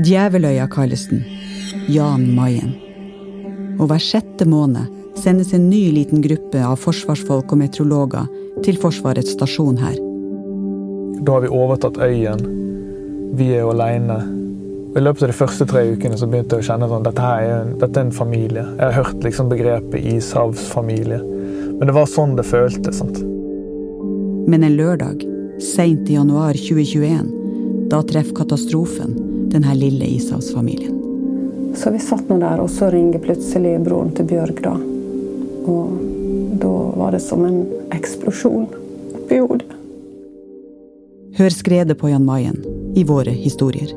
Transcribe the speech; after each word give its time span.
Djeveløya 0.00 0.68
kalles 0.72 1.06
den. 1.10 1.24
Jan 1.90 2.24
Mayen. 2.34 2.72
Og 3.80 3.88
hver 3.90 4.02
sjette 4.02 4.46
måned 4.48 4.88
sendes 5.20 5.52
en 5.56 5.68
ny 5.70 5.90
liten 5.92 6.22
gruppe 6.24 6.62
av 6.64 6.78
forsvarsfolk 6.80 7.52
og 7.52 7.60
meteorologer 7.60 8.28
til 8.64 8.78
Forsvarets 8.80 9.34
stasjon 9.36 9.80
her. 9.80 9.96
Da 11.20 11.36
har 11.36 11.44
vi 11.44 11.52
overtatt 11.52 12.00
øyen. 12.00 12.44
Vi 13.36 13.50
er 13.54 13.64
jo 13.64 13.72
aleine. 13.74 14.20
I 14.96 15.02
løpet 15.02 15.22
av 15.22 15.30
de 15.30 15.36
første 15.38 15.66
tre 15.70 15.84
ukene 15.92 16.16
så 16.18 16.26
begynte 16.26 16.58
jeg 16.58 16.64
å 16.64 16.68
kjenne 16.70 16.88
at 16.90 17.04
dette, 17.06 17.26
er 17.26 17.50
en, 17.60 17.74
dette 17.78 18.00
er 18.00 18.08
en 18.08 18.14
familie. 18.14 18.64
Jeg 18.64 18.86
har 18.86 18.96
hørt 19.04 19.26
liksom 19.26 19.50
begrepet 19.52 20.06
ishavsfamilie. 20.16 21.20
Men 21.76 21.86
det 21.86 21.94
var 21.96 22.08
sånn 22.10 22.34
det 22.38 22.48
føltes. 22.48 22.98
sant? 22.98 23.20
Men 24.50 24.64
en 24.66 24.74
lørdag, 24.80 25.22
seint 25.62 26.08
i 26.10 26.16
januar 26.16 26.58
2021, 26.58 27.28
da 27.90 28.02
treffer 28.06 28.36
katastrofen 28.36 29.14
denne 29.50 29.74
lille 29.74 30.06
ishavsfamilien. 30.16 30.96
Så 31.76 31.90
vi 31.90 31.98
satt 32.02 32.28
nå 32.28 32.38
der, 32.42 32.62
og 32.62 32.70
så 32.70 32.90
ringer 32.90 33.22
plutselig 33.22 33.76
broren 33.84 34.12
til 34.14 34.26
Bjørg, 34.30 34.62
da. 34.64 34.74
Og 35.70 35.98
da 36.60 36.74
var 36.98 37.14
det 37.14 37.22
som 37.24 37.44
en 37.46 37.62
eksplosjon 37.94 38.66
oppi 39.20 39.38
hodet. 39.38 39.70
Hør 41.38 41.54
skredet 41.54 41.98
på 41.98 42.10
Jan 42.10 42.26
Mayen 42.26 42.58
i 42.98 43.04
våre 43.06 43.32
historier. 43.34 43.94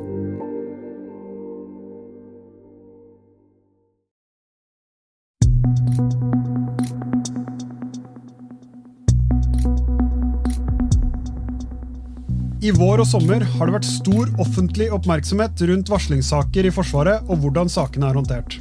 I 12.64 12.70
vår 12.72 13.02
og 13.02 13.04
sommer 13.04 13.42
har 13.44 13.68
det 13.68 13.74
vært 13.74 13.84
stor 13.84 14.30
offentlig 14.40 14.86
oppmerksomhet 14.96 15.60
rundt 15.68 15.90
varslingssaker 15.92 16.64
i 16.64 16.70
Forsvaret 16.72 17.26
og 17.28 17.42
hvordan 17.42 17.68
sakene 17.68 18.08
er 18.08 18.16
håndtert. 18.16 18.56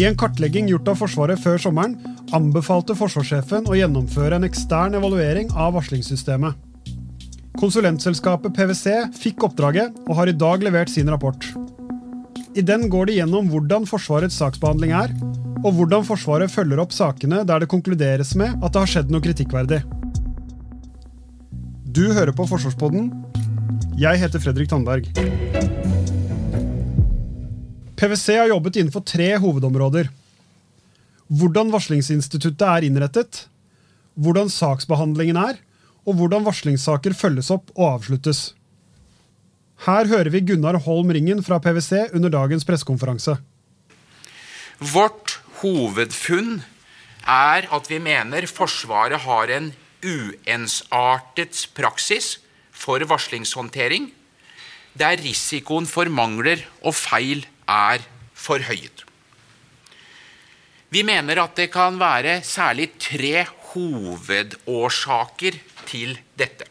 I 0.00 0.06
en 0.08 0.16
kartlegging 0.16 0.70
gjort 0.70 0.88
av 0.88 0.96
Forsvaret 1.02 1.40
før 1.42 1.60
sommeren 1.60 1.98
anbefalte 2.36 2.96
forsvarssjefen 2.96 3.68
å 3.68 3.76
gjennomføre 3.76 4.38
en 4.38 4.48
ekstern 4.48 4.96
evaluering 4.96 5.52
av 5.52 5.74
varslingssystemet. 5.76 6.56
Konsulentselskapet 7.60 8.56
PwC 8.56 9.12
fikk 9.16 9.44
oppdraget 9.50 9.92
og 10.06 10.16
har 10.16 10.32
i 10.32 10.36
dag 10.36 10.64
levert 10.64 10.92
sin 10.92 11.12
rapport. 11.12 11.44
I 12.56 12.64
den 12.64 12.88
går 12.92 13.10
de 13.10 13.18
gjennom 13.18 13.52
hvordan 13.52 13.84
Forsvarets 13.88 14.40
saksbehandling 14.40 14.96
er, 14.96 15.12
og 15.60 15.76
hvordan 15.76 16.08
Forsvaret 16.08 16.52
følger 16.52 16.80
opp 16.80 16.96
sakene 16.96 17.44
der 17.44 17.60
det 17.60 17.72
konkluderes 17.72 18.32
med 18.36 18.56
at 18.62 18.72
det 18.72 18.84
har 18.84 18.94
skjedd 18.94 19.12
noe 19.12 19.24
kritikkverdig. 19.28 19.84
Du 21.96 22.10
hører 22.12 22.34
på 22.36 22.44
Forsvarspodden. 22.44 23.06
Jeg 23.96 24.20
heter 24.20 24.42
Fredrik 24.42 24.68
Tandberg. 24.68 25.06
PwC 27.96 28.34
har 28.36 28.50
jobbet 28.50 28.76
innenfor 28.76 29.00
tre 29.08 29.30
hovedområder. 29.40 30.10
Hvordan 31.32 31.72
varslingsinstituttet 31.72 32.64
er 32.68 32.84
innrettet, 32.84 33.46
hvordan 34.12 34.52
saksbehandlingen 34.52 35.40
er, 35.40 35.56
og 36.04 36.18
hvordan 36.20 36.44
varslingssaker 36.44 37.16
følges 37.16 37.48
opp 37.56 37.72
og 37.78 37.94
avsluttes. 37.94 38.42
Her 39.88 40.12
hører 40.12 40.28
vi 40.36 40.44
Gunnar 40.52 40.76
Holm 40.84 41.16
Ringen 41.16 41.40
fra 41.48 41.62
PwC 41.64 42.10
under 42.12 42.34
dagens 42.36 42.68
pressekonferanse. 42.68 43.38
Vårt 44.92 45.38
hovedfunn 45.64 46.58
er 47.24 47.72
at 47.72 47.88
vi 47.88 48.04
mener 48.04 48.44
Forsvaret 48.52 49.24
har 49.24 49.56
en 49.56 49.72
uensartet 50.06 51.66
praksis 51.74 52.36
for 52.70 53.02
varslingshåndtering, 53.08 54.10
der 54.96 55.18
risikoen 55.20 55.88
for 55.88 56.08
mangler 56.08 56.62
og 56.82 56.94
feil 56.96 57.44
er 57.68 58.04
forhøyet. 58.36 59.02
Vi 60.94 61.02
mener 61.02 61.42
at 61.42 61.56
det 61.58 61.72
kan 61.74 61.98
være 62.00 62.38
særlig 62.46 62.92
tre 63.00 63.44
hovedårsaker 63.72 65.58
til 65.86 66.14
dette. 66.38 66.70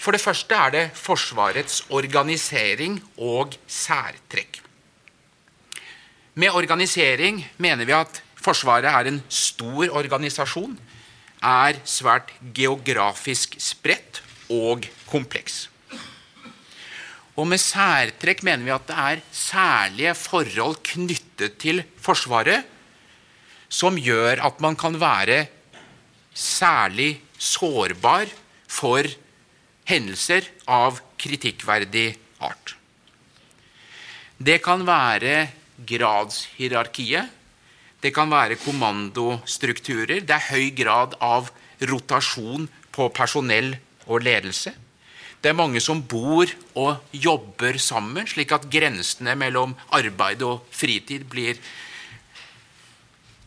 For 0.00 0.16
det 0.16 0.22
første 0.22 0.56
er 0.56 0.72
det 0.72 0.84
Forsvarets 0.96 1.84
organisering 1.92 2.96
og 3.20 3.52
særtrekk. 3.68 4.62
Med 6.40 6.56
organisering 6.56 7.42
mener 7.58 7.84
vi 7.84 7.92
at 7.92 8.22
Forsvaret 8.40 8.88
er 8.88 9.10
en 9.10 9.20
stor 9.28 9.92
organisasjon 9.92 10.78
er 11.40 11.80
svært 11.88 12.32
geografisk 12.54 13.56
spredt 13.60 14.22
og 14.52 14.86
kompleks. 15.08 15.68
Og 17.38 17.46
med 17.48 17.62
særtrekk 17.62 18.42
mener 18.44 18.66
vi 18.66 18.74
at 18.74 18.88
det 18.88 18.98
er 18.98 19.22
særlige 19.32 20.14
forhold 20.18 20.76
knyttet 20.84 21.56
til 21.62 21.82
Forsvaret 22.00 22.66
som 23.70 23.96
gjør 23.96 24.42
at 24.42 24.60
man 24.60 24.76
kan 24.76 24.98
være 25.00 25.46
særlig 26.34 27.20
sårbar 27.38 28.26
for 28.70 29.06
hendelser 29.88 30.46
av 30.66 30.98
kritikkverdig 31.20 32.12
art. 32.42 32.74
Det 34.40 34.58
kan 34.64 34.82
være 34.86 35.50
gradshierarkiet 35.86 37.39
det 38.00 38.12
kan 38.16 38.30
være 38.32 38.58
kommandostrukturer. 38.60 40.22
Det 40.24 40.36
er 40.36 40.50
høy 40.52 40.70
grad 40.76 41.16
av 41.20 41.50
rotasjon 41.90 42.68
på 42.92 43.08
personell 43.16 43.74
og 44.06 44.24
ledelse. 44.24 44.72
Det 45.40 45.52
er 45.52 45.56
mange 45.56 45.80
som 45.80 46.02
bor 46.04 46.50
og 46.76 47.14
jobber 47.16 47.78
sammen, 47.80 48.26
slik 48.28 48.52
at 48.52 48.68
grensene 48.72 49.36
mellom 49.40 49.72
arbeid 49.96 50.42
og 50.44 50.66
fritid 50.72 51.24
blir 51.32 51.60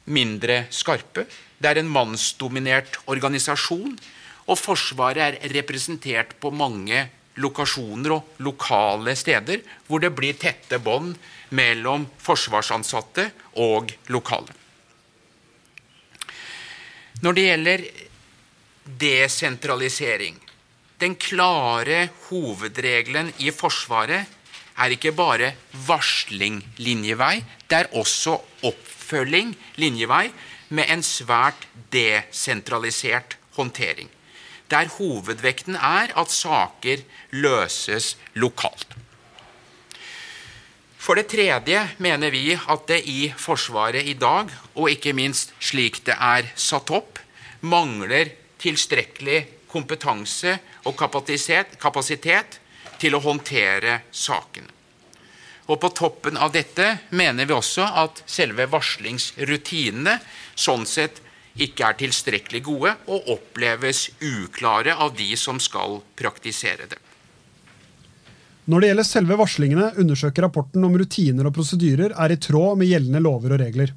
mindre 0.09 0.63
skarpe. 0.74 1.28
Det 1.62 1.69
er 1.69 1.81
en 1.81 1.92
mannsdominert 1.94 2.97
organisasjon, 3.06 3.94
og 4.44 4.59
Forsvaret 4.59 5.38
er 5.38 5.53
representert 5.53 6.34
på 6.42 6.52
mange 6.52 7.06
lokasjoner 7.42 8.16
og 8.18 8.44
lokale 8.46 9.16
steder 9.18 9.64
hvor 9.88 10.04
det 10.04 10.14
blir 10.16 10.38
tette 10.40 10.80
bånd 10.84 11.16
mellom 11.58 12.06
forsvarsansatte 12.22 13.30
og 13.64 13.94
lokale. 14.14 14.54
Når 17.24 17.38
det 17.38 17.44
gjelder 17.48 17.86
desentralisering 19.00 20.40
Den 21.00 21.16
klare 21.20 22.10
hovedregelen 22.30 23.32
i 23.44 23.52
Forsvaret 23.52 24.30
er 24.80 24.94
ikke 24.94 25.12
bare 25.12 25.50
varsling 25.88 26.62
linjevei, 26.80 27.44
det 27.68 27.78
er 27.78 27.90
også 28.00 28.38
oppfølging 28.64 29.52
linjevei 29.82 30.30
med 30.70 30.90
en 30.94 31.04
svært 31.04 31.68
desentralisert 31.92 33.36
håndtering. 33.58 34.08
Der 34.72 34.90
hovedvekten 34.97 35.75
er 35.75 36.13
at 36.16 36.31
saker 36.31 37.03
løses 37.31 38.16
lokalt. 38.34 38.88
For 41.03 41.19
det 41.19 41.28
tredje 41.34 41.81
mener 42.00 42.31
vi 42.31 42.53
at 42.56 42.85
det 42.88 43.01
i 43.12 43.28
Forsvaret 43.35 44.07
i 44.07 44.16
dag, 44.16 44.47
og 44.75 44.88
ikke 44.90 45.12
minst 45.13 45.51
slik 45.59 46.00
det 46.07 46.16
er 46.16 46.47
satt 46.56 46.94
opp, 46.96 47.19
mangler 47.59 48.31
tilstrekkelig 48.63 49.41
kompetanse 49.72 50.56
og 50.88 50.95
kapasitet, 50.95 51.75
kapasitet 51.81 52.59
til 53.01 53.18
å 53.18 53.24
håndtere 53.24 54.00
sakene. 54.12 54.72
Og 55.72 55.80
På 55.80 55.90
toppen 55.95 56.35
av 56.40 56.51
dette 56.51 56.85
mener 57.16 57.47
vi 57.47 57.56
også 57.56 57.85
at 58.03 58.24
selve 58.28 58.68
varslingsrutinene 58.72 60.18
sånn 60.56 60.84
sett 60.88 61.22
ikke 61.53 61.86
er 61.86 61.97
tilstrekkelig 62.00 62.64
gode 62.66 62.94
og 63.06 63.28
oppleves 63.36 64.08
uklare 64.22 64.96
av 64.97 65.14
de 65.18 65.34
som 65.38 65.59
skal 65.62 66.00
praktisere 66.18 66.88
det. 66.90 67.00
Når 68.66 68.80
det 68.80 68.89
gjelder 68.89 69.07
selve 69.07 69.38
varslingene, 69.38 69.89
undersøker 70.00 70.45
rapporten 70.45 70.86
om 70.88 70.95
rutiner 70.98 71.50
og 71.50 71.56
prosedyrer 71.57 72.16
er 72.16 72.31
i 72.31 72.39
tråd 72.39 72.80
med 72.80 72.88
gjeldende 72.88 73.22
lover 73.24 73.57
og 73.57 73.60
regler. 73.60 73.92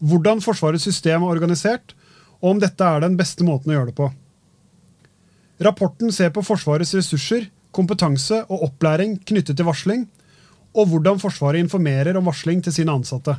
Hvordan 0.00 0.40
Forsvarets 0.40 0.86
system 0.88 1.26
er 1.26 1.34
organisert, 1.34 1.92
og 2.40 2.54
om 2.54 2.62
dette 2.62 2.86
er 2.86 3.02
den 3.04 3.18
beste 3.18 3.44
måten 3.44 3.72
å 3.72 3.76
gjøre 3.76 3.90
det 3.90 3.98
på. 3.98 4.08
Rapporten 5.66 6.14
ser 6.14 6.30
på 6.32 6.44
Forsvarets 6.46 6.94
ressurser, 6.96 7.50
kompetanse 7.74 8.40
og 8.46 8.64
opplæring 8.70 9.18
knyttet 9.28 9.58
til 9.58 9.68
varsling, 9.68 10.06
og 10.78 10.88
hvordan 10.88 11.20
Forsvaret 11.20 11.60
informerer 11.60 12.16
om 12.16 12.30
varsling 12.30 12.62
til 12.64 12.74
sine 12.74 12.94
ansatte. 12.94 13.36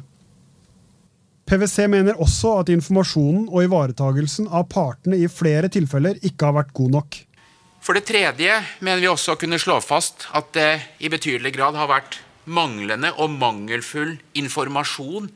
PwC 1.49 1.87
mener 1.89 2.19
også 2.21 2.59
at 2.59 2.69
informasjonen 2.69 3.47
og 3.49 3.63
ivaretagelsen 3.65 4.51
av 4.53 4.67
partene 4.69 5.17
i 5.17 5.25
flere 5.33 5.71
tilfeller 5.73 6.19
ikke 6.21 6.45
har 6.45 6.59
vært 6.59 6.75
god 6.77 6.93
nok. 6.93 7.17
For 7.81 7.97
det 7.97 8.05
tredje 8.05 8.59
mener 8.85 9.01
vi 9.01 9.09
også 9.09 9.33
å 9.33 9.39
kunne 9.39 9.57
slå 9.57 9.79
fast 9.81 10.27
at 10.37 10.51
det 10.53 10.69
i 11.01 11.09
betydelig 11.09 11.55
grad 11.55 11.79
har 11.79 11.89
vært 11.89 12.19
manglende 12.45 13.15
og 13.17 13.33
mangelfull 13.33 14.13
informasjon 14.37 15.31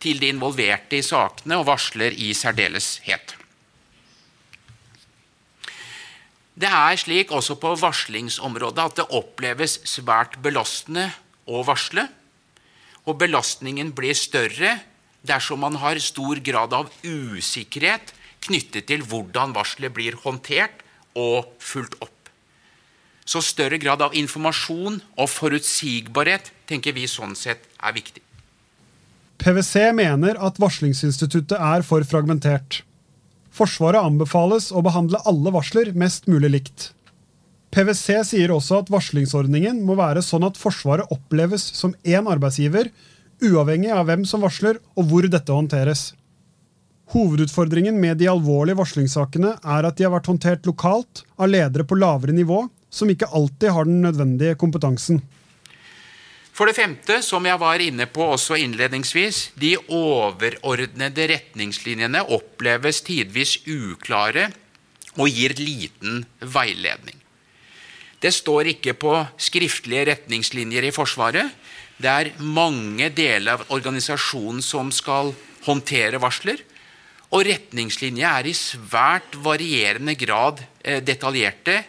til 0.00 0.20
de 0.22 0.32
involverte 0.32 0.96
i 0.96 1.04
sakene, 1.04 1.58
og 1.58 1.66
varsler 1.68 2.16
i 2.16 2.30
særdeleshet. 2.32 3.34
Det 6.58 6.70
er 6.70 6.96
slik 6.98 7.32
også 7.34 7.58
på 7.60 7.74
varslingsområdet 7.78 8.84
at 8.84 9.00
det 9.02 9.10
oppleves 9.14 9.82
svært 9.86 10.40
belastende 10.42 11.10
å 11.44 11.60
varsle. 11.66 12.08
Og 13.04 13.18
belastningen 13.20 13.92
blir 13.96 14.16
større 14.16 14.78
dersom 15.26 15.60
man 15.64 15.78
har 15.82 15.98
stor 16.02 16.40
grad 16.44 16.74
av 16.76 16.92
usikkerhet 17.02 18.14
knyttet 18.44 18.86
til 18.90 19.02
hvordan 19.06 19.54
varselet 19.56 19.94
blir 19.94 20.18
håndtert 20.22 20.84
og 21.18 21.48
fulgt 21.58 21.98
opp. 22.04 22.14
Så 23.28 23.42
større 23.44 23.76
grad 23.82 24.00
av 24.00 24.14
informasjon 24.16 25.02
og 25.18 25.28
forutsigbarhet 25.28 26.52
tenker 26.70 26.94
vi 26.96 27.08
sånn 27.10 27.34
sett 27.36 27.66
er 27.82 27.96
viktig. 27.96 28.22
PwC 29.38 29.90
mener 29.94 30.38
at 30.42 30.58
varslingsinstituttet 30.58 31.58
er 31.58 31.84
for 31.86 32.02
fragmentert. 32.08 32.82
Forsvaret 33.54 34.00
anbefales 34.00 34.70
å 34.72 34.82
behandle 34.86 35.20
alle 35.28 35.52
varsler 35.54 35.92
mest 35.98 36.26
mulig 36.30 36.50
likt. 36.54 36.88
PwC 37.74 38.22
sier 38.24 38.52
også 38.54 38.80
at 38.82 38.90
varslingsordningen 38.90 39.82
må 39.84 39.98
være 39.98 40.22
sånn 40.24 40.46
at 40.48 40.58
Forsvaret 40.58 41.10
oppleves 41.14 41.66
som 41.76 41.94
én 42.06 42.30
arbeidsgiver, 42.30 42.88
uavhengig 43.44 43.90
av 43.94 44.08
hvem 44.08 44.24
som 44.28 44.42
varsler 44.44 44.80
og 44.96 45.10
hvor 45.10 45.28
dette 45.30 45.54
håndteres. 45.54 46.12
Hovedutfordringen 47.14 47.96
med 48.00 48.18
de 48.20 48.28
alvorlige 48.28 48.76
varslingssakene 48.78 49.54
er 49.56 49.88
at 49.88 49.96
de 49.96 50.04
har 50.04 50.12
vært 50.12 50.28
håndtert 50.28 50.68
lokalt 50.68 51.24
av 51.40 51.48
ledere 51.48 51.86
på 51.88 51.96
lavere 51.96 52.34
nivå, 52.36 52.66
som 52.90 53.08
ikke 53.08 53.30
alltid 53.32 53.72
har 53.72 53.88
den 53.88 54.02
nødvendige 54.04 54.58
kompetansen. 54.60 55.22
For 56.52 56.66
det 56.66 56.74
femte, 56.74 57.20
som 57.22 57.46
jeg 57.46 57.60
var 57.62 57.78
inne 57.78 58.08
på 58.10 58.24
også 58.34 58.56
innledningsvis, 58.58 59.52
de 59.62 59.76
overordnede 59.78 61.28
retningslinjene 61.30 62.24
oppleves 62.34 62.98
tidvis 63.06 63.60
uklare 63.70 64.48
og 65.14 65.30
gir 65.30 65.54
liten 65.60 66.24
veiledning. 66.42 67.14
Det 68.18 68.32
står 68.34 68.72
ikke 68.74 68.96
på 68.98 69.14
skriftlige 69.38 70.08
retningslinjer 70.10 70.88
i 70.88 70.94
Forsvaret. 70.94 71.54
Det 71.98 72.10
er 72.10 72.32
mange 72.38 73.10
deler 73.10 73.58
av 73.58 73.72
organisasjonen 73.74 74.62
som 74.62 74.92
skal 74.94 75.32
håndtere 75.66 76.20
varsler. 76.22 76.60
Og 77.34 77.42
retningslinjer 77.44 78.28
er 78.28 78.48
i 78.48 78.54
svært 78.56 79.34
varierende 79.44 80.14
grad 80.16 80.62
eh, 80.80 81.02
detaljerte 81.04 81.82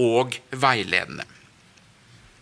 og 0.00 0.34
veiledende. 0.50 1.26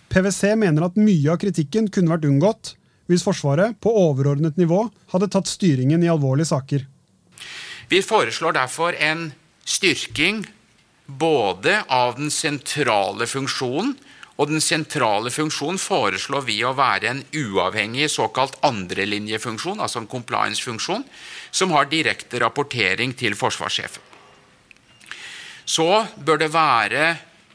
PwC 0.09 0.55
mener 0.57 0.87
at 0.87 0.97
mye 0.97 1.35
av 1.35 1.41
kritikken 1.43 1.91
kunne 1.93 2.15
vært 2.15 2.29
unngått 2.29 2.75
hvis 3.09 3.25
Forsvaret 3.25 3.77
på 3.83 3.93
overordnet 3.93 4.57
nivå 4.61 4.85
hadde 5.13 5.31
tatt 5.33 5.49
styringen 5.49 6.05
i 6.05 6.11
alvorlige 6.13 6.53
saker. 6.53 6.87
Vi 7.89 8.01
foreslår 8.05 8.57
derfor 8.57 8.97
en 9.01 9.31
styrking 9.65 10.45
både 11.09 11.81
av 11.89 12.19
den 12.19 12.31
sentrale 12.33 13.27
funksjonen, 13.29 13.95
og 14.39 14.47
den 14.47 14.63
sentrale 14.63 15.33
funksjonen 15.35 15.81
foreslår 15.83 16.45
vi 16.47 16.61
å 16.63 16.77
være 16.79 17.11
en 17.11 17.23
uavhengig 17.35 18.07
såkalt 18.13 18.55
andrelinjefunksjon, 18.67 19.81
altså 19.83 20.03
en 20.03 20.11
compliance-funksjon, 20.11 21.03
som 21.51 21.75
har 21.75 21.91
direkte 21.91 22.39
rapportering 22.45 23.17
til 23.19 23.35
forsvarssjefen. 23.39 24.05
Så 25.69 25.89
bør 26.25 26.39
det 26.41 26.53
være 26.55 27.03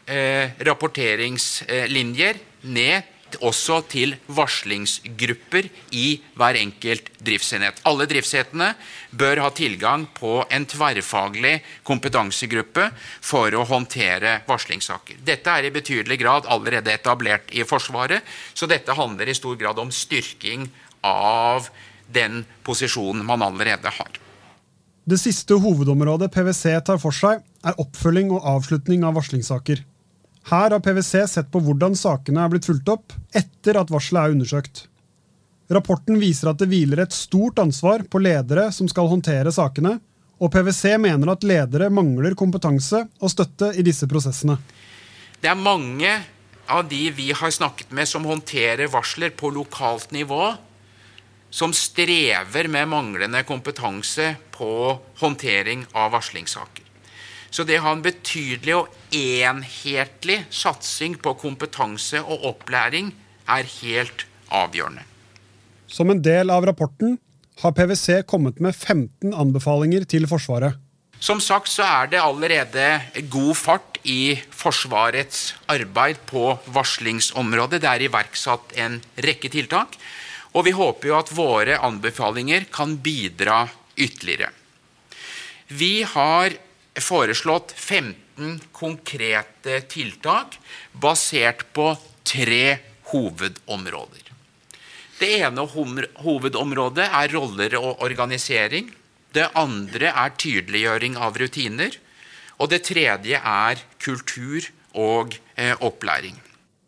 eh, 0.05 0.59
rapporteringslinjer 0.67 2.41
ned 2.75 3.12
også 3.41 3.79
til 3.91 4.15
varslingsgrupper 4.27 5.69
i 5.95 6.07
hver 6.37 6.59
enkelt 6.59 7.09
driftsenhet. 7.23 7.81
Alle 7.89 8.07
driftsenhetene 8.09 8.73
bør 9.11 9.41
ha 9.45 9.51
tilgang 9.55 10.05
på 10.17 10.41
en 10.49 10.67
tverrfaglig 10.69 11.55
kompetansegruppe 11.87 12.89
for 13.23 13.55
å 13.55 13.65
håndtere 13.69 14.39
varslingssaker. 14.49 15.21
Dette 15.25 15.53
er 15.53 15.69
i 15.69 15.73
betydelig 15.73 16.19
grad 16.21 16.49
allerede 16.51 16.93
etablert 16.93 17.53
i 17.55 17.65
Forsvaret, 17.67 18.21
så 18.53 18.69
dette 18.69 18.97
handler 18.97 19.29
i 19.29 19.37
stor 19.37 19.57
grad 19.59 19.79
om 19.79 19.93
styrking 19.93 20.67
av 21.03 21.69
den 22.13 22.43
posisjonen 22.63 23.25
man 23.25 23.41
allerede 23.45 23.89
har. 23.89 24.19
Det 25.03 25.19
siste 25.19 25.57
hovedområdet 25.59 26.29
PwC 26.31 26.77
tar 26.87 26.99
for 27.01 27.15
seg, 27.15 27.41
er 27.63 27.79
oppfølging 27.81 28.31
og 28.31 28.45
avslutning 28.55 29.03
av 29.03 29.17
varslingssaker. 29.17 29.81
Her 30.49 30.73
har 30.75 30.81
PwC 30.83 31.27
sett 31.31 31.51
på 31.51 31.61
hvordan 31.63 31.95
sakene 31.95 32.43
er 32.43 32.51
blitt 32.51 32.67
fulgt 32.67 32.89
opp 32.91 33.13
etter 33.35 33.79
at 33.79 33.91
varselet 33.93 34.25
er 34.25 34.35
undersøkt. 34.35 34.87
Rapporten 35.71 36.19
viser 36.19 36.51
at 36.51 36.59
det 36.59 36.67
hviler 36.71 37.05
et 37.05 37.15
stort 37.15 37.61
ansvar 37.63 38.03
på 38.11 38.19
ledere 38.19 38.67
som 38.75 38.89
skal 38.91 39.07
håndtere 39.07 39.53
sakene, 39.55 39.95
og 40.43 40.51
PwC 40.51 40.97
mener 40.99 41.31
at 41.31 41.45
ledere 41.47 41.87
mangler 41.93 42.35
kompetanse 42.35 43.05
og 43.21 43.31
støtte 43.31 43.71
i 43.79 43.85
disse 43.85 44.09
prosessene. 44.11 44.57
Det 45.39 45.47
er 45.51 45.59
mange 45.59 46.11
av 46.67 46.85
de 46.91 47.07
vi 47.15 47.31
har 47.35 47.51
snakket 47.51 47.95
med 47.95 48.07
som 48.09 48.27
håndterer 48.27 48.91
varsler 48.91 49.31
på 49.35 49.51
lokalt 49.55 50.11
nivå, 50.11 50.53
som 51.53 51.73
strever 51.75 52.67
med 52.67 52.89
manglende 52.91 53.43
kompetanse 53.47 54.33
på 54.51 54.69
håndtering 55.21 55.85
av 55.93 56.11
varslingssaker. 56.15 56.82
Så 57.53 57.65
det 57.69 57.77
å 57.77 57.85
ha 57.85 57.91
en 57.93 58.01
betydelig 58.01 58.73
og 58.79 58.93
enhetlig 59.13 60.39
satsing 60.49 61.19
på 61.21 61.35
kompetanse 61.37 62.21
og 62.23 62.47
opplæring 62.49 63.11
er 63.45 63.69
helt 63.81 64.25
avgjørende. 64.49 65.03
Som 65.85 66.09
en 66.09 66.23
del 66.25 66.49
av 66.49 66.65
rapporten 66.65 67.19
har 67.61 67.75
PwC 67.77 68.23
kommet 68.25 68.57
med 68.63 68.73
15 68.73 69.35
anbefalinger 69.37 70.07
til 70.09 70.25
Forsvaret. 70.29 70.79
Som 71.23 71.39
sagt 71.39 71.69
så 71.71 71.85
er 71.85 72.09
det 72.11 72.19
allerede 72.19 72.87
god 73.31 73.53
fart 73.55 74.01
i 74.09 74.33
Forsvarets 74.51 75.53
arbeid 75.71 76.25
på 76.27 76.49
varslingsområdet. 76.73 77.79
Det 77.79 77.91
er 77.91 78.07
iverksatt 78.09 78.73
en 78.81 78.97
rekke 79.23 79.53
tiltak. 79.53 79.95
Og 80.57 80.65
vi 80.67 80.73
håper 80.75 81.09
jo 81.11 81.15
at 81.21 81.31
våre 81.33 81.77
anbefalinger 81.85 82.65
kan 82.73 82.97
bidra 82.97 83.63
ytterligere. 83.95 84.49
Vi 85.69 86.01
har 86.03 86.57
foreslått 87.01 87.73
15 87.75 88.59
konkrete 88.71 89.79
tiltak 89.89 90.59
basert 90.91 91.65
på 91.73 91.93
tre 92.23 92.77
hovedområder. 93.13 94.29
Det 95.19 95.29
ene 95.39 95.65
hovedområdet 95.69 97.05
er 97.07 97.33
roller 97.33 97.75
og 97.79 98.01
organisering. 98.03 98.89
Det 99.33 99.49
andre 99.57 100.11
er 100.11 100.33
tydeliggjøring 100.37 101.17
av 101.17 101.37
rutiner. 101.39 101.95
Og 102.61 102.69
det 102.69 102.83
tredje 102.85 103.39
er 103.39 103.81
kultur 104.03 104.67
og 104.93 105.37
eh, 105.57 105.73
opplæring. 105.81 106.35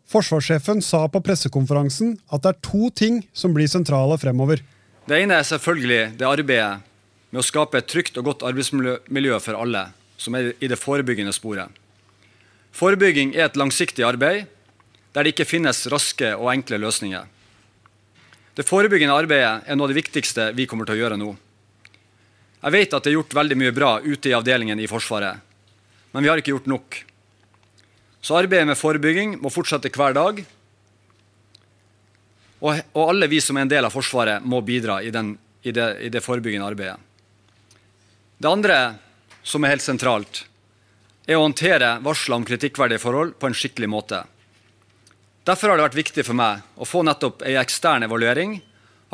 Forsvarssjefen 0.06 0.82
sa 0.84 1.02
på 1.10 1.22
pressekonferansen 1.24 2.14
at 2.30 2.44
det 2.44 2.52
er 2.52 2.60
to 2.62 2.90
ting 2.94 3.24
som 3.34 3.54
blir 3.56 3.70
sentrale 3.70 4.18
fremover. 4.22 4.62
Det 5.06 5.18
ene 5.22 5.40
er 5.40 5.46
selvfølgelig 5.46 6.18
det 6.18 6.28
arbeidet 6.28 6.84
med 7.32 7.42
å 7.42 7.46
skape 7.46 7.80
et 7.80 7.88
trygt 7.90 8.18
og 8.20 8.28
godt 8.30 8.44
arbeidsmiljø 8.46 9.40
for 9.42 9.58
alle, 9.58 9.88
som 10.16 10.36
er 10.36 10.52
i 10.60 10.68
det 10.68 10.78
forebyggende 10.80 11.34
sporet. 11.34 11.70
Forebygging 12.76 13.34
er 13.36 13.48
et 13.48 13.56
langsiktig 13.56 14.04
arbeid 14.04 14.46
der 15.16 15.24
det 15.24 15.32
ikke 15.32 15.48
finnes 15.48 15.86
raske 15.88 16.34
og 16.36 16.50
enkle 16.52 16.76
løsninger. 16.82 17.24
Det 18.56 18.64
forebyggende 18.68 19.16
arbeidet 19.16 19.64
er 19.64 19.76
noe 19.76 19.88
av 19.88 19.92
det 19.92 20.00
viktigste 20.02 20.50
vi 20.56 20.66
kommer 20.68 20.88
til 20.88 20.96
å 20.96 21.00
gjøre 21.00 21.16
nå. 21.20 21.30
Jeg 22.60 22.74
vet 22.74 22.96
at 22.96 23.04
det 23.04 23.12
er 23.12 23.16
gjort 23.18 23.36
veldig 23.36 23.56
mye 23.60 23.74
bra 23.76 23.90
ute 24.04 24.30
i 24.30 24.34
avdelingen 24.36 24.80
i 24.80 24.88
Forsvaret, 24.90 25.40
men 26.12 26.24
vi 26.24 26.28
har 26.32 26.40
ikke 26.40 26.54
gjort 26.54 26.68
nok. 26.68 26.98
Så 28.24 28.36
arbeidet 28.36 28.66
med 28.68 28.80
forebygging 28.80 29.36
må 29.40 29.52
fortsette 29.54 29.92
hver 29.94 30.16
dag. 30.16 30.40
Og, 32.64 32.80
alle 32.98 33.28
vi 33.30 33.40
som 33.44 33.56
er 33.56 33.66
en 33.66 33.70
del 33.70 33.86
av 33.86 33.94
Forsvaret, 33.94 34.42
må 34.42 34.62
bidra 34.64 34.98
i, 35.04 35.12
den, 35.14 35.34
i, 35.62 35.72
det, 35.72 35.86
i 36.08 36.10
det 36.10 36.24
forebyggende 36.24 36.66
arbeidet. 36.66 36.96
Det 38.36 38.50
andre, 38.50 38.78
som 39.46 39.62
er 39.62 39.76
helt 39.76 39.84
sentralt, 39.84 40.42
er 41.26 41.38
å 41.38 41.44
håndtere 41.44 41.96
varsler 42.02 42.40
om 42.40 42.46
kritikkverdige 42.46 43.02
forhold 43.02 43.36
på 43.38 43.48
en 43.48 43.54
skikkelig 43.54 43.88
måte. 43.90 44.24
Derfor 45.46 45.70
har 45.70 45.78
det 45.78 45.86
vært 45.86 46.00
viktig 46.00 46.24
for 46.26 46.38
meg 46.38 46.64
å 46.74 46.86
få 46.88 47.04
nettopp 47.06 47.44
en 47.46 47.58
ekstern 47.60 48.02
evaluering 48.02 48.56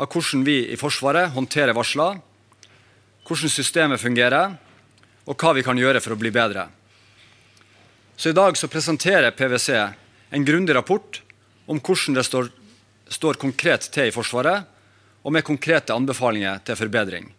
av 0.01 0.09
hvordan 0.09 0.41
vi 0.45 0.57
i 0.73 0.77
Forsvaret 0.79 1.29
håndterer 1.35 1.77
varsler, 1.77 2.17
hvordan 3.27 3.53
systemet 3.53 4.01
fungerer, 4.01 4.55
og 5.29 5.37
hva 5.39 5.53
vi 5.55 5.63
kan 5.63 5.77
gjøre 5.77 6.01
for 6.03 6.15
å 6.15 6.19
bli 6.19 6.33
bedre. 6.33 6.65
Så 8.17 8.33
I 8.33 8.37
dag 8.37 8.57
så 8.57 8.67
presenterer 8.67 9.31
PwC 9.37 9.69
en 10.33 10.45
grundig 10.45 10.75
rapport 10.75 11.21
om 11.69 11.77
hvordan 11.77 12.17
det 12.17 12.25
står, 12.25 12.49
står 13.07 13.39
konkret 13.41 13.87
til 13.93 14.09
i 14.09 14.15
Forsvaret, 14.15 14.65
og 15.23 15.31
med 15.31 15.45
konkrete 15.47 15.95
anbefalinger 15.95 16.59
til 16.67 16.75
forbedring. 16.75 17.29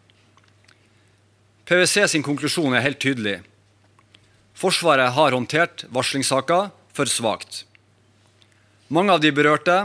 PwC 1.65 2.09
sin 2.09 2.25
konklusjon 2.25 2.75
er 2.77 2.85
helt 2.85 3.01
tydelig. 3.01 3.39
Forsvaret 4.55 5.15
har 5.17 5.33
håndtert 5.33 5.87
varslingssaker 5.89 6.69
for 6.95 7.11
svakt. 7.11 7.65
Mange 8.93 9.15
av 9.15 9.23
de 9.25 9.33
berørte 9.33 9.79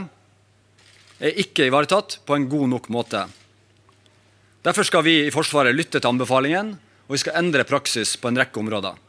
er 1.19 1.39
ikke 1.39 1.69
ivaretatt 1.69 2.19
på 2.27 2.35
en 2.35 2.49
god 2.51 2.67
nok 2.75 2.89
måte. 2.91 3.23
Derfor 4.63 4.83
skal 4.83 5.05
vi 5.07 5.15
i 5.23 5.31
Forsvaret 5.31 5.75
lytte 5.75 6.01
til 6.01 6.11
anbefalingen, 6.11 6.75
og 7.07 7.15
vi 7.15 7.23
skal 7.23 7.39
endre 7.39 7.63
praksis 7.63 8.17
på 8.19 8.27
en 8.27 8.37
rekke 8.43 8.59
områder. 8.59 8.99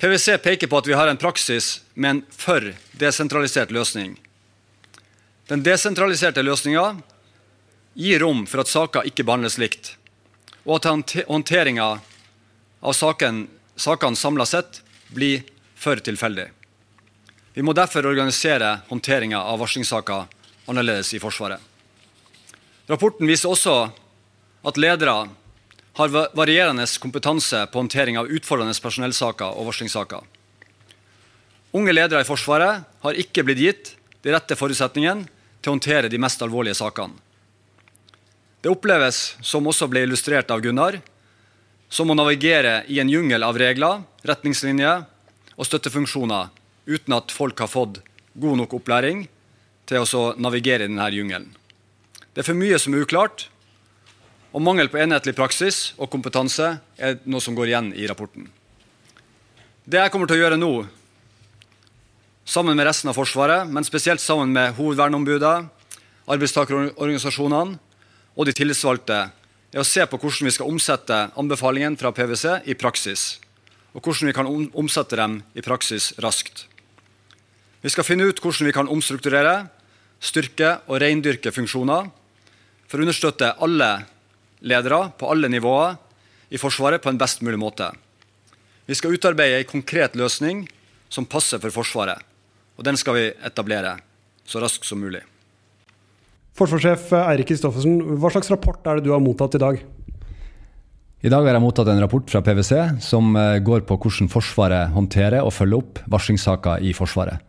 PwC 0.00 0.40
peker 0.42 0.66
på 0.66 0.80
at 0.80 0.88
vi 0.88 0.96
har 0.98 1.06
en 1.06 1.20
praksis 1.20 1.82
med 1.94 2.10
en 2.10 2.22
for 2.32 2.72
desentralisert 2.98 3.70
løsning. 3.70 4.16
Den 5.46 5.62
desentraliserte 5.62 6.42
løsninga 6.42 6.96
gir 7.94 8.24
rom 8.24 8.46
for 8.48 8.64
at 8.64 8.72
saker 8.72 9.06
ikke 9.06 9.26
behandles 9.28 9.60
likt, 9.60 9.92
og 10.64 10.78
at 10.78 11.14
håndteringa 11.28 11.88
av 12.82 12.92
saken, 12.96 13.46
sakene 13.76 14.16
samla 14.18 14.46
sett 14.46 14.82
blir 15.14 15.42
for 15.74 15.98
tilfeldig. 15.98 16.48
Vi 17.54 17.62
må 17.62 17.74
derfor 17.76 18.06
organisere 18.08 18.78
håndteringa 18.88 19.42
av 19.42 19.60
varslingssaker 19.60 20.24
annerledes 20.70 21.12
i 21.14 21.20
Forsvaret. 21.20 21.60
Rapporten 22.88 23.28
viser 23.28 23.52
også 23.52 23.74
at 24.62 24.78
ledere 24.80 25.28
har 25.98 26.14
varierende 26.36 26.86
kompetanse 27.00 27.66
på 27.66 27.78
håndtering 27.78 28.16
av 28.18 28.30
utfordrende 28.30 28.74
personellsaker 28.80 29.58
og 29.58 29.68
varslingssaker. 29.68 30.22
Unge 31.76 31.92
ledere 31.92 32.22
i 32.22 32.28
Forsvaret 32.28 32.86
har 33.04 33.20
ikke 33.20 33.44
blitt 33.44 33.60
gitt 33.60 33.92
de 34.24 34.32
rette 34.32 34.56
forutsetningene 34.56 35.26
til 35.60 35.70
å 35.70 35.76
håndtere 35.76 36.10
de 36.12 36.20
mest 36.20 36.42
alvorlige 36.44 36.78
sakene. 36.78 37.18
Det 38.62 38.70
oppleves, 38.70 39.36
som 39.42 39.66
også 39.66 39.88
ble 39.90 40.04
illustrert 40.06 40.50
av 40.54 40.60
Gunnar, 40.62 41.00
som 41.90 42.12
å 42.12 42.14
navigere 42.14 42.84
i 42.86 43.00
en 43.02 43.10
jungel 43.10 43.42
av 43.42 43.58
regler, 43.58 44.04
retningslinjer 44.22 45.02
og 45.56 45.66
støttefunksjoner 45.66 46.52
uten 46.86 47.16
at 47.18 47.34
folk 47.34 47.58
har 47.58 47.70
fått 47.70 47.98
god 48.38 48.62
nok 48.62 48.78
opplæring 48.78 49.26
til 49.90 50.06
å 50.06 50.22
navigere 50.38 50.86
i 50.86 50.92
denne 50.92 51.10
jungelen. 51.10 51.50
Det 52.32 52.44
er 52.44 52.48
for 52.48 52.56
mye 52.56 52.78
som 52.78 52.94
er 52.94 53.02
uklart, 53.02 53.48
og 54.54 54.62
mangel 54.62 54.88
på 54.92 55.02
enhetlig 55.02 55.34
praksis 55.34 55.92
og 55.98 56.12
kompetanse 56.12 56.76
er 57.02 57.18
noe 57.24 57.42
som 57.42 57.58
går 57.58 57.72
igjen 57.72 57.92
i 57.98 58.06
rapporten. 58.06 58.46
Det 59.82 59.98
jeg 59.98 60.14
kommer 60.14 60.30
til 60.30 60.38
å 60.38 60.44
gjøre 60.44 60.62
nå, 60.62 60.72
sammen 62.46 62.78
med 62.78 62.86
resten 62.86 63.10
av 63.10 63.18
Forsvaret, 63.18 63.66
men 63.66 63.82
spesielt 63.82 64.22
sammen 64.22 64.54
med 64.54 64.76
hovedverneombudet, 64.78 65.56
arbeidstakerorganisasjonene 66.30 67.90
og 68.36 68.48
de 68.48 68.54
tillitsvalgte, 68.56 69.18
er 69.72 69.80
å 69.80 69.88
se 69.88 70.04
på 70.04 70.18
hvordan 70.20 70.48
vi 70.48 70.52
skal 70.52 70.68
omsette 70.68 71.18
anbefalingene 71.40 71.98
fra 72.00 72.12
PwC 72.12 72.68
i 72.68 72.76
praksis, 72.76 73.38
og 73.92 74.04
hvordan 74.04 74.28
vi 74.28 74.36
kan 74.36 74.48
omsette 74.48 75.16
dem 75.16 75.40
i 75.56 75.64
praksis 75.64 76.12
raskt. 76.20 76.66
Vi 77.82 77.90
skal 77.90 78.06
finne 78.06 78.28
ut 78.28 78.40
hvordan 78.40 78.68
vi 78.68 78.74
kan 78.76 78.90
omstrukturere, 78.90 79.66
styrke 80.22 80.76
og 80.86 81.00
reindyrke 81.02 81.50
funksjoner 81.50 82.10
for 82.86 83.00
å 83.00 83.06
understøtte 83.06 83.56
alle 83.64 83.90
ledere 84.62 85.08
på 85.18 85.28
alle 85.32 85.50
nivåer 85.50 85.96
i 86.52 86.60
Forsvaret 86.60 87.02
på 87.02 87.10
en 87.10 87.18
best 87.18 87.42
mulig 87.42 87.58
måte. 87.58 87.88
Vi 88.86 88.94
skal 88.94 89.16
utarbeide 89.16 89.62
en 89.62 89.70
konkret 89.70 90.14
løsning 90.18 90.66
som 91.12 91.26
passer 91.26 91.60
for 91.62 91.74
Forsvaret. 91.74 92.20
Og 92.76 92.86
den 92.86 92.98
skal 93.00 93.18
vi 93.18 93.26
etablere 93.44 93.96
så 94.48 94.62
raskt 94.62 94.86
som 94.86 95.00
mulig. 95.02 95.22
Forsvarssjef 96.58 97.12
Eirik 97.16 97.48
Kristoffersen, 97.48 98.00
hva 98.20 98.30
slags 98.32 98.50
rapport 98.52 98.84
er 98.86 98.98
det 98.98 99.06
du 99.06 99.12
har 99.14 99.22
mottatt 99.24 99.56
i 99.56 99.62
dag? 99.62 99.78
I 101.22 101.30
dag 101.30 101.46
har 101.46 101.54
jeg 101.54 101.62
mottatt 101.62 101.88
en 101.88 102.02
rapport 102.02 102.26
fra 102.28 102.42
PwC 102.44 103.00
som 103.00 103.36
eh, 103.38 103.60
går 103.62 103.84
på 103.86 103.96
hvordan 103.96 104.28
Forsvaret 104.32 104.90
håndterer 104.92 105.40
og 105.46 105.54
følger 105.54 105.78
opp 105.78 106.02
varslingssaker 106.10 106.82
i 106.82 106.92
Forsvaret. 106.98 107.40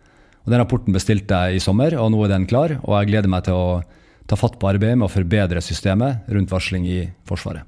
Og 0.46 0.54
Den 0.54 0.62
rapporten 0.62 0.96
bestilte 0.96 1.40
jeg 1.48 1.58
i 1.58 1.64
sommer, 1.64 1.96
og 1.98 2.12
nå 2.14 2.22
er 2.24 2.36
den 2.36 2.48
klar. 2.48 2.78
og 2.84 2.96
Jeg 3.00 3.10
gleder 3.10 3.32
meg 3.32 3.48
til 3.48 3.58
å 3.58 3.82
ta 4.30 4.38
fatt 4.40 4.60
på 4.60 4.70
arbeidet 4.70 5.00
med 5.00 5.10
å 5.10 5.12
forbedre 5.12 5.64
systemet 5.64 6.30
rundt 6.32 6.54
varsling 6.54 6.86
i 6.88 7.00
Forsvaret. 7.28 7.66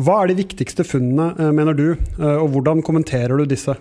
Hva 0.00 0.22
er 0.22 0.32
de 0.32 0.40
viktigste 0.40 0.86
funnene, 0.86 1.34
eh, 1.38 1.52
mener 1.54 1.76
du, 1.76 1.92
eh, 1.92 2.38
og 2.38 2.50
hvordan 2.54 2.82
kommenterer 2.82 3.36
du 3.36 3.44
disse? 3.44 3.76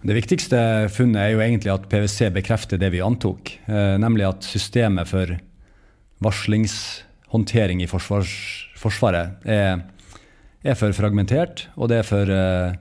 Det 0.00 0.16
viktigste 0.16 0.58
funnet 0.88 1.20
er 1.20 1.34
jo 1.34 1.42
egentlig 1.44 1.72
at 1.74 1.84
PwC 1.92 2.30
bekrefter 2.32 2.80
det 2.80 2.88
vi 2.94 3.02
antok, 3.04 3.52
eh, 3.68 3.96
nemlig 4.00 4.24
at 4.30 4.46
systemet 4.48 5.10
for 5.10 5.34
varslingshåndtering 6.24 7.82
i 7.84 7.88
forsvars, 7.88 8.32
Forsvaret 8.80 9.44
er, 9.44 9.82
er, 10.64 10.76
for 10.78 10.94
fragmentert, 10.96 11.66
og 11.76 11.90
det 11.92 11.98
er 12.00 12.06
for 12.08 12.30
uh, 12.32 12.72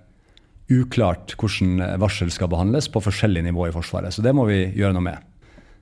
uklart 0.71 1.33
hvordan 1.35 1.99
varsel 1.99 2.31
skal 2.31 2.47
behandles 2.53 2.87
på 2.87 3.01
forskjellige 3.03 3.49
nivå 3.49 3.65
i 3.67 3.73
Forsvaret. 3.75 4.15
Så 4.15 4.23
det 4.23 4.31
må 4.31 4.45
vi 4.47 4.61
gjøre 4.79 4.95
noe 4.95 5.03
med. 5.03 5.25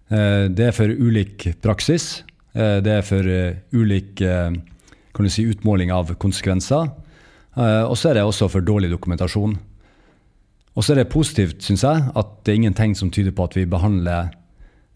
Uh, 0.10 0.50
det 0.50 0.72
er 0.72 0.74
for 0.74 0.90
ulik 0.90 1.52
praksis. 1.62 2.24
Uh, 2.58 2.82
det 2.82 2.96
er 2.96 3.06
for 3.06 3.30
ulik 3.78 4.26
si, 5.30 5.46
utmåling 5.46 5.94
av 5.94 6.16
konsekvenser. 6.18 6.90
Og 7.58 7.96
så 7.98 8.10
er 8.10 8.18
det 8.18 8.26
også 8.26 8.50
for 8.54 8.62
dårlig 8.62 8.90
dokumentasjon. 8.92 9.56
Og 10.78 10.86
så 10.86 10.94
er 10.94 11.02
det 11.02 11.10
positivt, 11.10 11.64
syns 11.66 11.84
jeg, 11.84 12.04
at 12.14 12.34
det 12.46 12.54
er 12.54 12.60
ingen 12.60 12.78
tegn 12.78 12.94
som 12.98 13.10
tyder 13.14 13.34
på 13.34 13.48
at 13.48 13.58
vi 13.58 13.66
behandler 13.70 14.30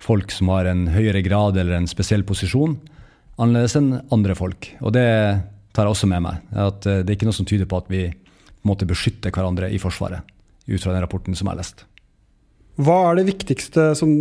folk 0.01 0.33
som 0.33 0.51
har 0.53 0.69
en 0.69 0.85
høyere 0.93 1.23
grad 1.25 1.57
eller 1.57 1.79
en 1.79 1.89
spesiell 1.89 2.21
posisjon, 2.27 2.77
annerledes 3.41 3.77
enn 3.79 3.95
andre 4.13 4.35
folk. 4.38 4.69
Og 4.85 4.93
det 4.93 5.07
tar 5.73 5.88
jeg 5.88 5.95
også 5.95 6.09
med 6.11 6.21
meg. 6.27 6.43
At 6.53 6.85
det 6.85 7.07
er 7.07 7.15
ikke 7.17 7.29
noe 7.29 7.38
som 7.38 7.50
tyder 7.50 7.69
på 7.69 7.81
at 7.81 7.89
vi 7.89 8.03
på 8.11 8.67
en 8.67 8.73
måte 8.75 8.85
beskytter 8.85 9.33
hverandre 9.33 9.71
i 9.73 9.79
Forsvaret, 9.81 10.21
ut 10.69 10.83
fra 10.83 10.93
den 10.93 11.01
rapporten 11.01 11.38
som 11.38 11.50
jeg 11.50 11.55
har 11.55 11.61
lest. 11.63 11.85
Hva 12.81 12.97
er 13.09 13.19
det 13.19 13.27
viktigste 13.27 13.91
som 13.97 14.11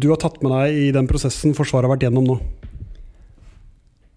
du 0.00 0.08
har 0.12 0.20
tatt 0.22 0.38
med 0.44 0.54
deg 0.54 0.78
i 0.86 0.90
den 0.94 1.08
prosessen 1.10 1.56
Forsvaret 1.58 1.88
har 1.88 1.94
vært 1.96 2.06
gjennom 2.06 2.28
nå? 2.30 2.38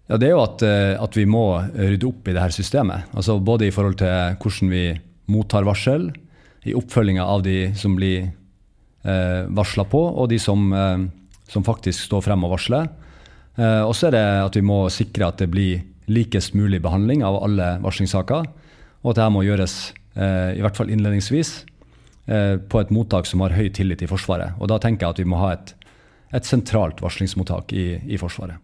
Ja, 0.08 0.18
Det 0.20 0.28
er 0.28 0.34
jo 0.34 0.44
at, 0.44 0.62
eh, 0.62 0.94
at, 1.00 1.16
vi 1.16 1.24
må 1.24 1.46
rydde 1.74 2.06
opp 2.06 2.28
i 2.28 2.34
det 2.36 2.42
her 2.42 2.52
systemet. 2.52 3.08
Altså 3.16 3.38
Både 3.40 3.66
i 3.66 3.72
forhold 3.72 3.96
til 3.98 4.36
hvordan 4.38 4.70
vi 4.70 4.84
mottar 5.32 5.64
varsel, 5.64 6.10
i 6.64 6.74
oppfølginga 6.76 7.24
av 7.24 7.44
de 7.44 7.58
som 7.78 7.96
blir 7.96 8.24
eh, 8.24 9.42
varsla 9.52 9.84
på, 9.88 10.00
og 10.00 10.28
de 10.32 10.38
som, 10.40 10.66
eh, 10.72 11.06
som, 11.50 11.64
faktisk 11.66 12.08
står 12.08 12.24
frem 12.24 12.46
og 12.46 12.54
varsler. 12.56 12.88
Eh, 13.56 13.82
og 13.84 13.92
så 13.96 14.08
er 14.08 14.16
det 14.16 14.24
at 14.46 14.56
vi 14.56 14.64
må 14.64 14.84
sikre 14.92 15.28
at 15.28 15.42
det 15.42 15.50
blir 15.52 15.84
likest 16.08 16.56
mulig 16.56 16.82
behandling 16.84 17.24
av 17.24 17.40
alle 17.44 17.76
varslingssaker. 17.84 18.48
Og 19.04 19.12
at 19.12 19.20
dette 19.20 19.32
må 19.32 19.44
gjøres, 19.44 19.92
eh, 20.16 20.56
i 20.56 20.64
hvert 20.64 20.76
fall 20.76 20.92
innledningsvis, 20.92 21.62
Eh, 22.26 22.56
på 22.56 22.80
et 22.80 22.92
mottak 22.94 23.26
som 23.28 23.42
har 23.44 23.52
høy 23.52 23.66
tillit 23.76 24.00
i 24.00 24.08
Forsvaret. 24.08 24.56
Og 24.56 24.70
Da 24.72 24.78
tenker 24.80 25.04
jeg 25.04 25.12
at 25.12 25.18
vi 25.20 25.28
må 25.28 25.40
ha 25.42 25.50
et, 25.52 25.74
et 26.32 26.46
sentralt 26.48 27.02
varslingsmottak 27.04 27.74
i, 27.76 28.00
i, 28.00 28.16
Forsvaret. 28.16 28.56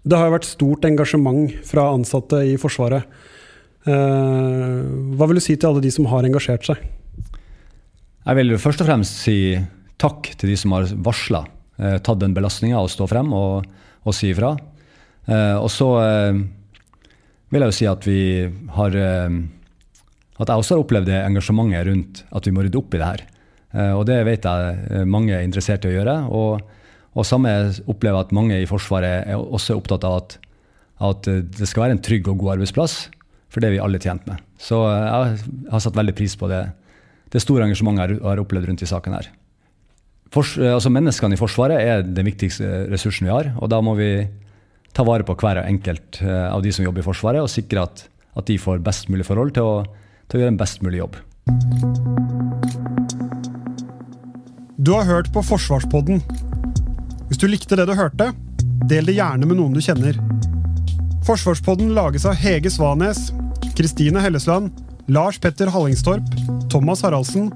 Det 0.00 0.16
har 0.16 0.30
jo 0.30 0.36
vært 0.38 0.48
stort 0.48 0.86
engasjement 0.88 1.52
fra 1.68 1.90
ansatte 1.92 2.40
i 2.48 2.56
Forsvaret. 2.56 3.04
Eh, 3.88 4.80
hva 5.16 5.28
vil 5.28 5.40
du 5.40 5.44
si 5.44 5.56
til 5.56 5.70
alle 5.70 5.84
de 5.84 5.92
som 5.94 6.08
har 6.10 6.26
engasjert 6.26 6.66
seg? 6.68 6.82
Jeg 8.26 8.38
vil 8.40 8.58
først 8.60 8.82
og 8.84 8.90
fremst 8.90 9.22
si 9.24 9.38
takk 10.00 10.32
til 10.40 10.52
de 10.52 10.58
som 10.60 10.74
har 10.76 10.90
varsla, 11.04 11.44
eh, 11.80 11.98
tatt 11.98 12.20
den 12.20 12.36
belastninga 12.36 12.80
å 12.80 12.90
stå 12.90 13.08
frem 13.08 13.32
og, 13.36 13.64
og 14.04 14.16
si 14.16 14.32
ifra. 14.34 14.56
Og 15.30 15.68
så 15.70 15.86
vil 17.52 17.62
jeg 17.62 17.70
jo 17.70 17.74
si 17.76 17.86
at 17.86 18.06
vi 18.08 18.22
har 18.74 18.96
at 20.40 20.48
jeg 20.48 20.62
også 20.62 20.76
har 20.76 20.82
opplevd 20.82 21.10
det 21.10 21.20
engasjementet 21.20 21.86
rundt 21.86 22.22
at 22.32 22.48
vi 22.48 22.52
må 22.56 22.64
rydde 22.64 22.80
opp 22.80 22.96
i 22.96 23.00
det 23.00 23.08
her. 23.08 23.24
Eh, 23.76 23.92
og 23.92 24.06
det 24.08 24.20
vet 24.26 24.46
jeg 24.48 24.76
eh, 24.90 25.08
mange 25.08 25.34
er 25.36 25.44
interessert 25.44 25.84
i 25.84 25.92
å 25.92 25.96
gjøre. 25.98 26.16
Og, 26.32 26.62
og 27.12 27.26
samme 27.28 27.52
opplever 27.84 28.16
jeg 28.16 28.28
at 28.28 28.36
mange 28.36 28.60
i 28.62 28.68
Forsvaret 28.68 29.28
er 29.28 29.40
også 29.40 29.76
opptatt 29.78 30.06
av 30.08 30.20
at, 30.22 30.38
at, 31.10 31.28
det 31.28 31.68
skal 31.68 31.86
være 31.86 31.98
en 31.98 32.04
trygg 32.04 32.30
og 32.32 32.40
god 32.40 32.56
arbeidsplass, 32.56 33.02
for 33.50 33.60
det 33.62 33.70
er 33.70 33.76
vi 33.76 33.82
alle 33.82 34.00
tjent 34.02 34.26
med. 34.30 34.40
Så 34.60 34.78
eh, 34.88 35.34
jeg 35.34 35.72
har 35.74 35.84
satt 35.84 35.98
veldig 35.98 36.16
pris 36.18 36.36
på 36.38 36.48
det, 36.50 36.64
det 37.30 37.42
store 37.42 37.66
engasjementet 37.66 38.16
jeg 38.16 38.24
har 38.24 38.42
opplevd 38.42 38.70
rundt 38.70 38.84
i 38.86 38.90
saken 38.90 39.18
her. 39.18 39.30
Fors, 40.30 40.54
altså 40.62 40.92
Menneskene 40.94 41.34
i 41.34 41.40
Forsvaret 41.40 41.82
er 41.82 42.04
den 42.06 42.28
viktigste 42.28 42.84
ressursen 42.90 43.26
vi 43.26 43.34
har. 43.34 43.50
og 43.58 43.66
da 43.72 43.80
må 43.82 43.96
vi 43.98 44.12
ta 44.94 45.02
vare 45.06 45.26
på 45.26 45.34
hver 45.38 45.58
enkelt 45.64 46.20
av 46.22 46.62
de 46.62 46.70
som 46.74 46.84
jobber 46.84 47.02
i 47.02 47.06
Forsvaret, 47.06 47.42
og 47.42 47.50
sikre 47.50 47.82
at, 47.82 48.04
at 48.38 48.46
de 48.46 48.58
får 48.58 48.78
best 48.86 49.10
mulig 49.10 49.26
forhold 49.26 49.54
til 49.58 49.66
å 49.66 49.74
til 50.30 50.38
å 50.38 50.44
gjøre 50.44 50.54
en 50.54 50.60
best 50.60 50.84
mulig 50.86 51.00
jobb. 51.00 51.18
Du 54.80 54.94
har 54.94 55.08
hørt 55.08 55.32
på 55.34 55.42
Forsvarspodden. 55.44 56.22
Hvis 57.28 57.40
du 57.42 57.48
likte 57.50 57.76
det 57.78 57.88
du 57.90 57.96
hørte, 57.98 58.30
del 58.90 59.10
det 59.10 59.18
gjerne 59.18 59.48
med 59.48 59.58
noen 59.58 59.74
du 59.74 59.82
kjenner. 59.84 60.16
Forsvarspodden 61.26 61.92
lages 61.94 62.24
av 62.26 62.38
Hege 62.38 62.70
Svanes, 62.72 63.28
Kristine 63.80 64.20
Hellesland, 64.20 64.72
Lars 65.08 65.38
Petter 65.38 65.70
Hallingstorp, 65.72 66.26
Thomas 66.68 67.00
Haraldsen, 67.00 67.48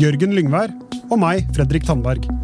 Jørgen 0.00 0.32
Lyngvær 0.32 0.72
og 1.10 1.18
meg, 1.20 1.50
Fredrik 1.52 1.84
Tandberg. 1.84 2.39